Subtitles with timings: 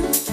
[0.00, 0.29] you.